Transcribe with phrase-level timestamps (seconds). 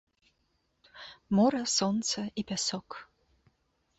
[1.39, 2.89] Мора, сонца і пясок.